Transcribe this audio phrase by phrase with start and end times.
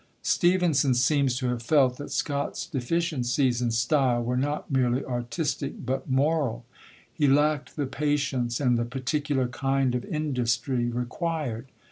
[0.23, 6.09] Stevenson seems to have felt that Scott's deficiencies in style were not merely artistic, but
[6.09, 6.65] moral;
[7.13, 11.67] he lacked the patience and the particular kind of industry required.